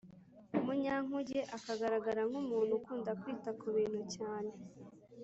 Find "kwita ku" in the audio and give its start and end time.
3.21-3.67